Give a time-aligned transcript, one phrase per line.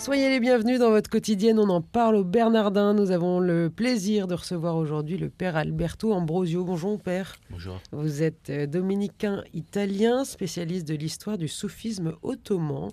[0.00, 1.58] Soyez les bienvenus dans votre quotidienne.
[1.58, 2.94] On en parle au Bernardin.
[2.94, 6.64] Nous avons le plaisir de recevoir aujourd'hui le père Alberto Ambrosio.
[6.64, 7.36] Bonjour, père.
[7.50, 7.78] Bonjour.
[7.92, 12.88] Vous êtes euh, dominicain italien, spécialiste de l'histoire du soufisme ottoman,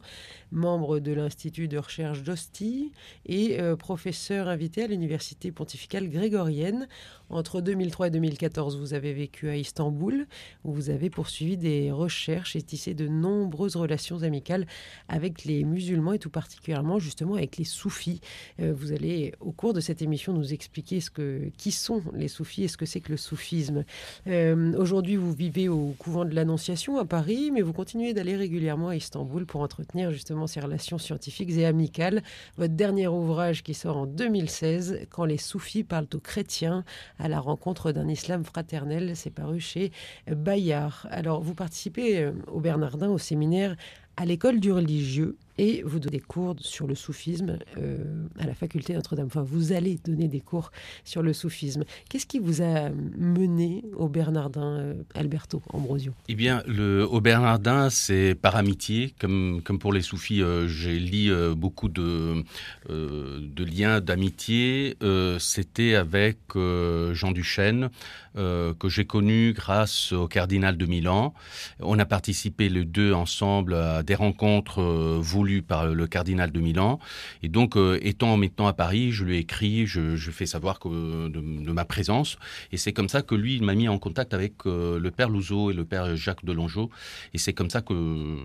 [0.51, 2.91] membre de l'Institut de recherche d'Ostie
[3.25, 6.89] et euh, professeur invité à l'Université pontificale grégorienne.
[7.29, 10.27] Entre 2003 et 2014, vous avez vécu à Istanbul,
[10.63, 14.65] où vous avez poursuivi des recherches et tissé de nombreuses relations amicales
[15.09, 18.21] avec les musulmans et tout particulièrement justement avec les soufis.
[18.61, 22.29] Euh, vous allez au cours de cette émission nous expliquer ce que, qui sont les
[22.29, 23.83] soufis et ce que c'est que le soufisme.
[24.27, 28.89] Euh, aujourd'hui, vous vivez au couvent de l'Annonciation à Paris, mais vous continuez d'aller régulièrement
[28.89, 32.23] à Istanbul pour entretenir justement ces relations scientifiques et amicales.
[32.57, 36.85] Votre dernier ouvrage qui sort en 2016, Quand les soufis parlent aux chrétiens,
[37.19, 39.15] à la rencontre d'un islam fraternel.
[39.15, 39.91] C'est paru chez
[40.27, 41.07] Bayard.
[41.11, 43.75] Alors, vous participez euh, au Bernardin, au séminaire
[44.17, 47.97] à l'école du religieux et vous donnez des cours sur le soufisme euh,
[48.39, 49.27] à la faculté Notre-Dame.
[49.27, 50.71] Enfin, vous allez donner des cours
[51.03, 51.83] sur le soufisme.
[52.09, 56.13] Qu'est-ce qui vous a mené au Bernardin, euh, Alberto Ambrosio?
[56.27, 56.63] Eh bien,
[57.09, 59.13] au Bernardin, c'est par amitié.
[59.19, 62.43] Comme, pour les soufis, euh, j'ai lu beaucoup de,
[62.89, 64.95] de liens d'amitié.
[65.39, 67.89] C'était avec Jean Duchesne,
[68.35, 71.33] que j'ai connu grâce au cardinal de Milan.
[71.79, 74.81] On a participé les deux ensemble à des rencontres
[75.19, 76.99] voulues par le cardinal de Milan.
[77.43, 81.27] Et donc, euh, étant maintenant à Paris, je lui ai écrit, je, fais savoir que,
[81.29, 82.37] de, ma présence.
[82.71, 85.29] Et c'est comme ça que lui, il m'a mis en contact avec euh, le père
[85.29, 86.89] Louzeau et le père Jacques de Longeau.
[87.33, 87.93] Et c'est comme ça que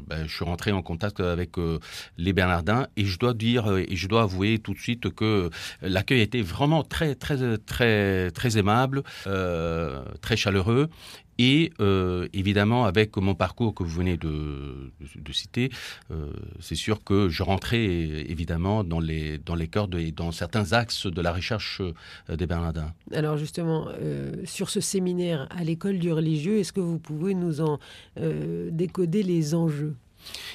[0.06, 1.78] ben, je suis rentré en contact avec euh,
[2.19, 2.86] les Bernardins.
[2.97, 5.50] Et je dois dire, et je dois avouer tout de suite que
[5.83, 10.89] l'accueil était vraiment très, très, très, très aimable, très chaleureux.
[11.38, 14.93] Et euh, évidemment, avec mon parcours que vous venez de,
[15.32, 15.70] citer,
[16.10, 20.72] euh, c'est sûr que je rentrais évidemment dans les, dans les cœurs et dans certains
[20.72, 22.92] axes de la recherche euh, des Bernardins.
[23.12, 23.88] Alors justement,
[24.44, 27.78] sur ce séminaire à l'école du religieux, est-ce que vous pouvez nous en
[28.71, 29.94] décoder les enjeux?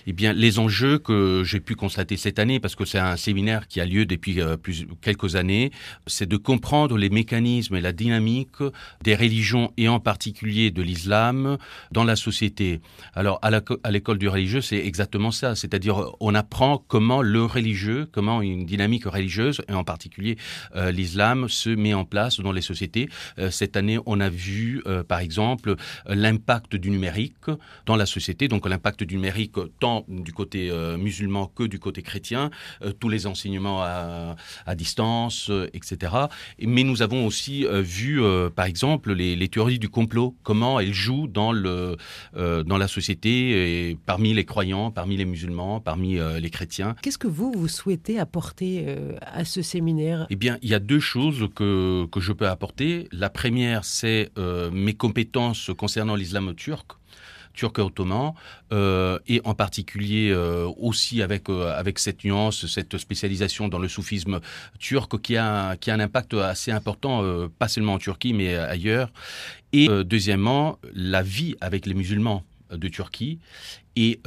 [0.06, 3.68] Eh bien, les enjeux que j'ai pu constater cette année, parce que c'est un séminaire
[3.68, 4.56] qui a lieu depuis euh,
[5.02, 5.72] quelques années,
[6.06, 8.58] c'est de comprendre les mécanismes et la dynamique
[9.04, 11.58] des religions et en particulier de l'islam
[11.92, 12.82] dans la société.
[13.14, 15.56] Alors, à l'école du religieux, c'est exactement ça.
[15.56, 20.38] C'est-à-dire, on apprend comment le religieux, comment une dynamique religieuse, et en particulier
[20.76, 23.10] euh, l'islam, se met en place dans les sociétés.
[23.40, 25.76] Euh, cette année, on a vu, par exemple,
[26.08, 27.50] l'impact du numérique
[27.86, 32.02] dans la société, donc l'impact du numérique tant du côté euh, musulman que du côté
[32.02, 32.50] chrétien,
[32.82, 34.36] euh, tous les enseignements à,
[34.76, 36.14] distance, euh, etc.
[36.62, 38.22] Mais nous avons aussi vu,
[38.56, 41.96] par exemple, les, théories du complot, comment elles jouent dans, le,
[42.34, 46.96] dans la société, et parmi les croyants, parmi les musulmans, parmi les chrétiens.
[47.02, 48.86] Qu'est-ce que vous, vous souhaitez apporter
[49.22, 50.28] à ce séminaire?
[50.30, 53.08] Eh bien, il y a deux choses que, que je peux apporter.
[53.12, 54.32] La première, c'est
[54.72, 56.98] mes compétences concernant l'islam turc
[57.58, 58.34] turc ottoman,
[58.72, 63.90] euh, et en particulier euh, aussi avec, euh, avec cette nuance, cette spécialisation dans le
[63.90, 64.40] soufisme
[64.80, 67.24] turc qui a, qui a un impact assez important,
[67.58, 69.12] pas seulement en Turquie, mais ailleurs.
[69.74, 73.40] Et deuxièmement, la vie avec les musulmans de Turquie.
[73.96, 74.20] Et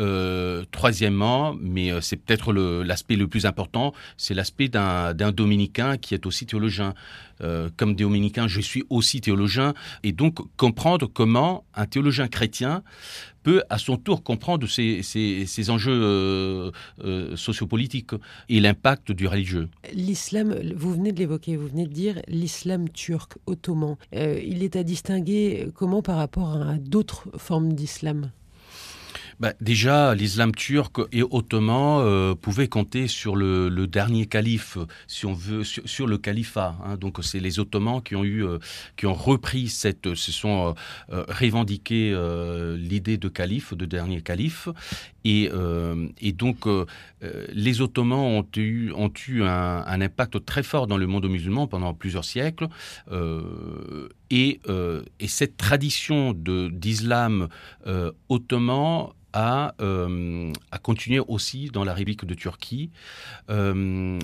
[0.73, 6.45] troisièmement, mais c'est peut-être l'aspect le, plus important, c'est l'aspect d'un dominicain qui est aussi
[6.45, 6.95] théologien.
[7.77, 12.83] comme dominicain, je suis aussi théologien, et donc comprendre comment un théologien chrétien
[13.43, 16.71] peut à son tour comprendre ces, enjeux euh,
[17.05, 18.13] euh, sociopolitiques
[18.49, 19.69] et l'impact du religieux.
[19.93, 23.97] L'islam, vous venez de l'évoquer, vous venez de dire l'islam turc ottoman.
[24.15, 28.31] Euh, il est à distinguer comment par rapport à d'autres formes d'islam?
[29.41, 35.33] Bah, déjà, l'islam turc et ottoman euh, pouvaient compter sur le, dernier calife, si on
[35.33, 36.77] veut, sur, le califat.
[36.85, 36.97] Hein.
[36.97, 38.59] Donc, c'est les Ottomans qui ont eu, euh,
[38.99, 40.75] qui ont repris cette, se sont
[41.11, 42.15] euh, revendiqués
[42.77, 44.69] l'idée de calife, de dernier calife,
[45.25, 45.51] et,
[46.21, 46.67] et donc
[47.53, 51.95] les Ottomans ont eu, ont eu un, impact très fort dans le monde musulman pendant
[51.95, 52.69] plusieurs siècles,
[54.31, 54.61] et,
[55.19, 57.49] et cette tradition d'islam
[58.29, 62.91] ottoman a, a continué aussi dans la République de Turquie.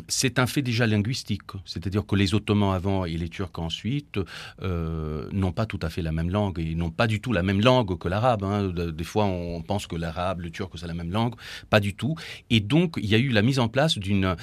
[0.09, 4.19] c'est un fait déjà linguistique, c'est-à-dire que les Ottomans avant et les Turcs ensuite
[4.61, 7.61] n'ont pas tout à fait la même langue et n'ont pas du tout la même
[7.61, 8.45] langue que l'arabe.
[8.45, 8.69] Hein.
[8.69, 11.35] Des fois, on pense que l'arabe, le turc, c'est la même langue,
[11.71, 12.17] pas du tout.
[12.51, 14.37] Et donc, il y a eu la mise en place d'une,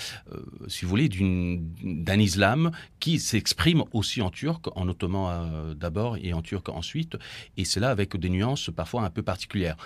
[0.68, 6.42] si vous voulez, d'un islam qui s'exprime aussi en turc, en ottoman d'abord et en
[6.42, 7.18] turc ensuite,
[7.58, 9.78] et cela avec des nuances parfois un peu particulières.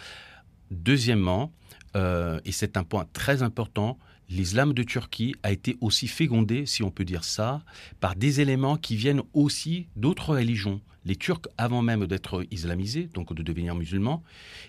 [0.72, 1.52] Deuxièmement,
[1.96, 3.98] euh, et c'est un point très important,
[4.30, 7.62] l'islam de Turquie a été aussi fécondé, si on peut dire ça,
[8.00, 13.34] par des éléments qui viennent aussi d'autres religions les Turcs, avant même d'être islamisés, donc
[13.34, 14.24] de devenir musulmans,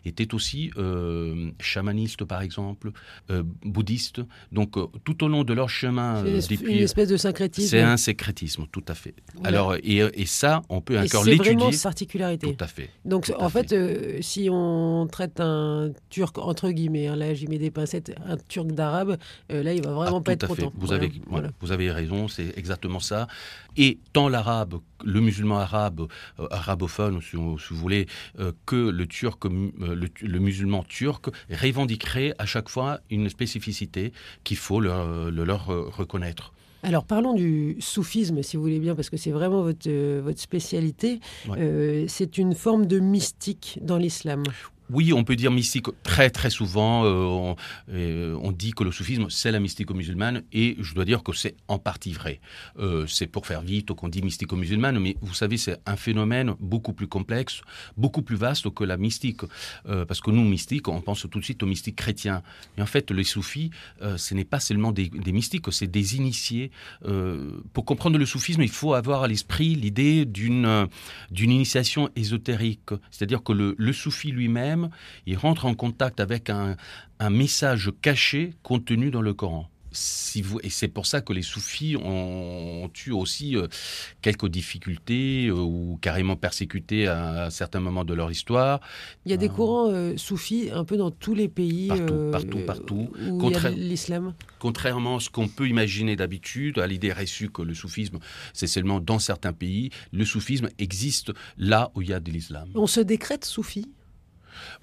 [0.05, 2.93] étaient aussi euh, chamanistes, par exemple,
[3.31, 4.21] euh, bouddhistes.
[4.53, 6.25] Donc, euh, tout au long de leur chemin...
[6.41, 7.69] C'est une espèce de syncrétisme.
[7.69, 9.15] C'est un syncrétisme, tout à fait.
[9.43, 11.53] Alors, et, ça, on peut encore l'étudier.
[11.53, 12.55] C'est vraiment particularité.
[12.55, 12.91] Tout à fait.
[13.05, 13.75] Donc, en fait,
[14.23, 18.69] si on traite un Turc, entre guillemets, hein, là j'y mets des pincettes, un Turc
[18.69, 19.17] d'arabe,
[19.49, 20.73] là, il va vraiment ah, pas être content.
[20.77, 21.11] Vous, avez,
[21.61, 23.27] vous avez raison, c'est exactement ça.
[23.77, 26.09] Et tant l'arabe, le musulman arabe,
[26.51, 28.07] arabophone, si, vous voulez,
[28.39, 29.71] euh, que le turc, euh,
[30.21, 34.13] le, musulman turc revendiquerait à chaque fois une spécificité
[34.45, 36.53] qu'il faut leur, leur reconnaître.
[36.85, 39.91] Alors parlons du soufisme, si vous voulez bien, parce que c'est vraiment votre,
[40.21, 41.21] votre spécialité.
[42.07, 44.45] c'est une forme de mystique dans l'islam.
[44.91, 47.05] Oui, on peut dire mystique très très souvent.
[47.05, 47.55] Euh,
[47.91, 51.57] euh, on, dit que le soufisme c'est la mystico-musulmane et je dois dire que c'est
[51.69, 52.41] en partie vrai.
[52.79, 56.95] Euh, c'est pour faire vite qu'on dit mystico-musulmane, mais vous savez c'est un phénomène beaucoup
[56.95, 57.61] plus complexe,
[57.99, 59.43] beaucoup plus vaste que la mystique.
[59.85, 62.43] parce que nous mystiques, on pense tout de suite aux mystiques chrétiens.
[62.77, 63.71] Mais en fait, les soufis,
[64.17, 66.71] ce n'est pas seulement des, mystiques, c'est des initiés.
[67.73, 70.89] pour comprendre le soufisme, il faut avoir à l'esprit l'idée d'une
[71.31, 74.78] initiation ésotérique, c'est-à-dire que le, le soufi lui-même
[75.27, 76.77] il rentre en contact avec un,
[77.31, 79.69] message caché contenu dans le Coran.
[79.91, 83.67] Si vous, et c'est pour ça que les soufis ont, eu aussi euh,
[84.21, 88.81] quelques difficultés euh, ou carrément persécutés à, certains moments de leur histoire.
[89.25, 91.89] Il y a des euh, courants soufis un peu dans tous les pays.
[91.89, 93.11] Partout, partout, partout.
[93.31, 94.35] Où l'islam.
[94.59, 98.19] Contrairement à ce qu'on peut imaginer d'habitude, à l'idée reçue que le soufisme,
[98.53, 102.69] c'est seulement dans certains pays, le soufisme existe là où il y a de l'islam.
[102.75, 103.87] On se décrète soufi?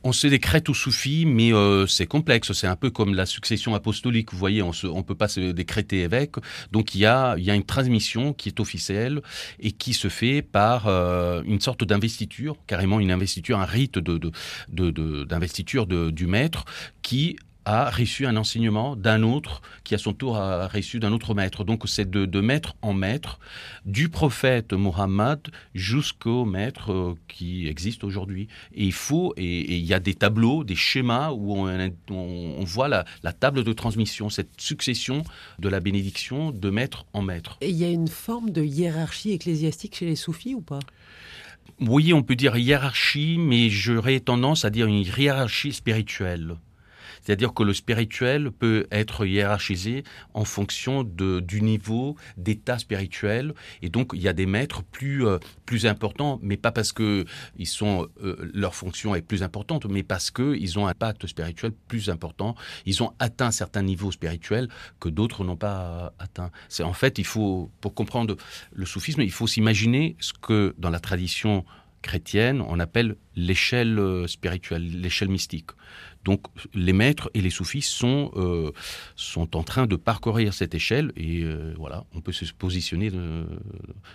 [0.03, 2.51] On se décrète au soufi, mais euh, c'est complexe.
[2.53, 4.31] C'est un peu comme la succession apostolique.
[4.31, 6.35] Vous voyez, on ne peut pas se décréter évêque.
[6.71, 9.21] Donc il y a, une transmission qui est officielle
[9.59, 13.99] et qui se fait par euh, une sorte d'investiture, carrément une investiture, un rite
[14.69, 16.65] d'investiture du maître
[17.01, 21.33] qui a reçu un enseignement d'un autre qui à son tour a reçu d'un autre
[21.33, 21.63] maître.
[21.63, 23.39] Donc c'est de, maître en maître,
[23.85, 25.39] du prophète Muhammad
[25.73, 28.47] jusqu'au maître euh, qui existe aujourd'hui.
[28.73, 33.05] Et il faut, et il y a des tableaux, des schémas où on, voit la,
[33.23, 35.23] la, table de transmission, cette succession
[35.59, 37.57] de la bénédiction de maître en maître.
[37.61, 40.79] Et il y a une forme de hiérarchie ecclésiastique chez les soufis ou pas?
[41.79, 46.55] Oui, on peut dire hiérarchie, mais j'aurais tendance à dire une hiérarchie spirituelle.
[47.25, 53.53] C'est-à-dire que le spirituel peut être hiérarchisé en fonction de, du niveau d'état spirituel.
[53.81, 57.25] Et donc, il y a des maîtres plus, euh, plus importants, mais pas parce que
[57.57, 61.71] ils sont, euh, leur fonction est plus importante, mais parce qu'ils ont un pacte spirituel
[61.87, 62.55] plus important.
[62.85, 64.69] Ils ont atteint certains niveaux spirituels
[64.99, 66.51] que d'autres n'ont pas atteint.
[66.69, 68.37] C'est en fait, il faut, pour comprendre
[68.73, 71.65] le soufisme, il faut s'imaginer ce que dans la tradition
[72.05, 75.71] chrétienne, on appelle l'échelle euh, spirituelle, l'échelle mystique.
[76.25, 76.41] Donc
[76.73, 78.71] les maîtres et les soufis sont, euh,
[79.15, 83.45] sont en train de parcourir cette échelle et euh, voilà, on peut se positionner euh,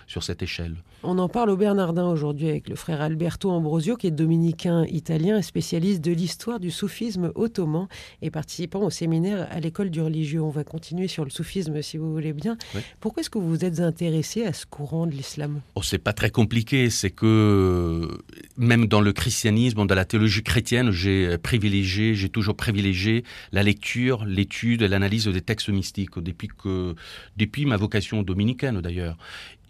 [0.07, 0.75] sur cette échelle.
[1.03, 5.37] On en parle au Bernardin aujourd'hui avec le frère Alberto Ambrosio qui est dominicain italien
[5.37, 7.87] et spécialiste de l'histoire du soufisme ottoman
[8.21, 10.41] et participant au séminaire à l'école du religieux.
[10.41, 12.57] On va continuer sur le soufisme si vous voulez bien.
[12.99, 15.61] Pourquoi est-ce que vous vous êtes intéressé à ce courant de l'islam?
[15.75, 18.09] Oh, C'est pas très compliqué, c'est que
[18.57, 24.25] même dans le christianisme, dans la théologie chrétienne, j'ai privilégié j'ai toujours privilégié la lecture,
[24.25, 26.95] l'étude l'analyse des textes mystiques depuis que,
[27.37, 29.17] depuis ma vocation dominicaine d'ailleurs.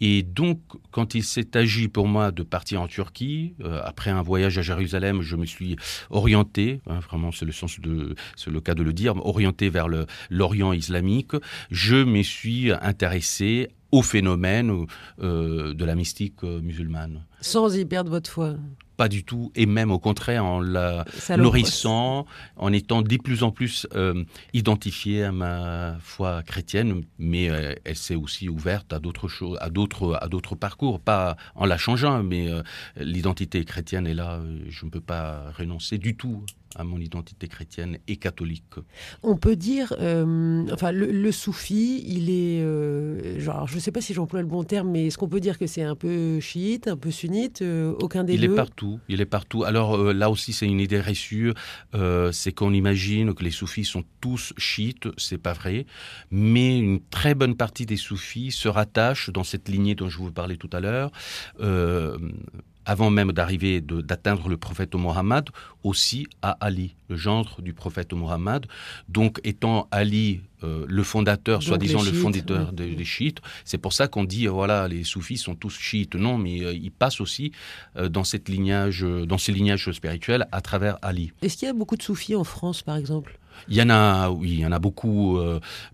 [0.04, 0.58] Et donc,
[0.90, 4.62] quand il s'est agi pour moi de partir en Turquie, euh, après un voyage à
[4.62, 5.76] Jérusalem, je me suis
[6.10, 9.86] orienté, hein, vraiment c'est le sens de, le cas de le dire, orienté vers
[10.28, 11.32] l'Orient islamique.
[11.70, 14.86] Je me suis intéressé au phénomène
[15.20, 17.24] euh, de la mystique euh, musulmane.
[17.40, 18.56] Sans y perdre votre foi
[18.96, 21.04] pas du tout, et même au contraire en la
[21.36, 27.74] nourrissant, en étant de plus en plus euh, identifié à ma foi chrétienne, mais euh,
[27.84, 31.78] elle s'est aussi ouverte à d'autres choses, à d'autres, à d'autres parcours, pas en la
[31.78, 32.62] changeant, mais euh,
[32.96, 36.44] l'identité chrétienne est là, je ne peux pas renoncer du tout
[36.76, 38.64] à mon identité chrétienne et catholique.
[39.22, 43.11] On peut dire, euh, enfin, le, soufi, il est, euh,
[43.42, 45.58] genre, je ne sais pas si j'emploie le bon terme, mais est-ce qu'on peut dire
[45.58, 48.46] que c'est un peu chiite, un peu sunnite, euh, aucun des il deux?
[48.46, 49.64] Il est partout, il est partout.
[49.64, 51.52] Alors là aussi, c'est une idée reçue,
[52.32, 55.86] c'est qu'on imagine que les soufis sont tous chiites, c'est pas vrai,
[56.30, 60.32] mais une très bonne partie des soufis se rattachent dans cette lignée dont je vous
[60.32, 61.10] parlais tout à l'heure
[62.86, 65.50] avant même d'arriver, d'atteindre le prophète Mohammed,
[65.84, 68.66] aussi à Ali, le gendre du prophète Mohammed.
[69.08, 74.24] Donc, étant Ali euh, le fondateur, soi-disant le fondateur des, chiites, c'est pour ça qu'on
[74.24, 76.14] dit, voilà, les soufis sont tous chiites.
[76.14, 77.52] Non, mais euh, ils passent aussi
[77.96, 81.32] euh, dans, cette lignage, dans ces lignages spirituels à travers Ali.
[81.42, 83.38] Est-ce qu'il y a beaucoup de soufis en France, par exemple?
[83.68, 85.38] Il y en a, oui, il y en a beaucoup.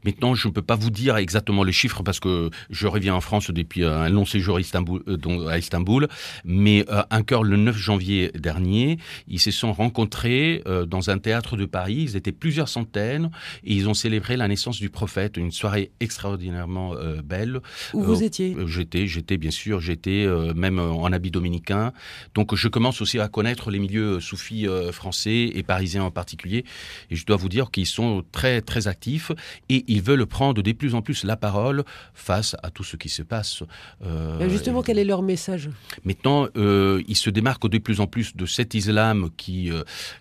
[0.04, 3.20] maintenant, je ne peux pas vous dire exactement les chiffres parce que je reviens en
[3.20, 6.08] France depuis un long séjour à Istanbul.
[6.44, 11.66] Mais un cœur le 9 janvier dernier, ils se sont rencontrés dans un théâtre de
[11.66, 11.96] Paris.
[12.00, 13.30] Ils étaient plusieurs centaines
[13.64, 15.36] et ils ont célébré la naissance du prophète.
[15.36, 17.60] Une soirée extraordinairement belle.
[17.94, 18.56] Où vous étiez?
[18.66, 21.92] J'étais, j'étais bien sûr, j'étais même en habit dominicain.
[22.34, 26.64] Donc je commence aussi à connaître les milieux soufis français et parisiens en particulier.
[27.10, 29.32] Et je dois vous dire qu'ils sont très très actifs
[29.68, 33.08] et ils veulent prendre de plus en plus la parole face à tout ce qui
[33.08, 33.62] se passe.
[34.48, 35.70] justement, quel est leur message
[36.04, 39.70] Maintenant, euh, ils se démarquent de plus en plus de cet islam qui,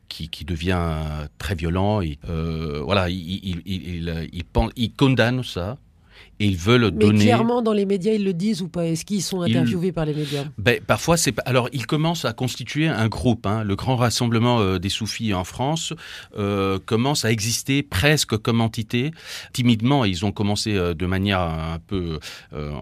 [0.07, 0.95] qui, qui, devient
[1.37, 2.01] très violent.
[2.01, 2.17] Et,
[2.83, 4.29] voilà, ils il,
[4.75, 5.77] il, condamnent ça
[6.39, 7.25] et ils veulent Mais donner.
[7.25, 8.85] clairement, dans les médias, ils le disent ou pas?
[8.85, 10.45] Est-ce qu'ils sont interviewés par les médias?
[10.57, 11.33] Ben, Parfois, c'est.
[11.45, 13.45] Alors, ils commencent à constituer un groupe.
[13.45, 13.63] Hein.
[13.63, 15.93] Le grand rassemblement euh, des soufis en France
[16.37, 19.11] euh, commence à exister presque comme entité.
[19.53, 22.19] Timidement, ils ont commencé euh, de manière un peu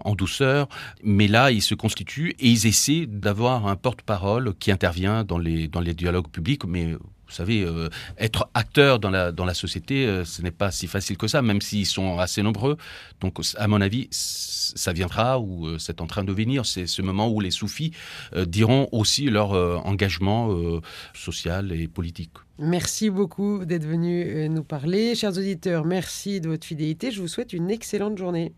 [0.04, 0.68] en douceur,
[1.02, 5.68] mais là, ils se constituent et ils essaient d'avoir un porte-parole qui intervient dans les
[5.68, 6.94] dans les dialogues publics, mais
[7.26, 10.86] vous savez, euh, être acteur dans la, dans la société, euh, ce n'est pas si
[10.86, 12.76] facile que ça, même s'ils sont assez nombreux.
[13.20, 16.64] Donc, à mon avis, ça viendra ou euh, c'est en train de venir.
[16.66, 17.92] C'est ce moment où les soufis
[18.46, 19.50] diront aussi leur
[19.86, 20.80] engagement
[21.14, 22.32] social et politique.
[22.58, 25.14] Merci beaucoup d'être venu nous parler.
[25.14, 27.10] Chers auditeurs, merci de votre fidélité.
[27.10, 28.52] Je vous souhaite une excellente journée.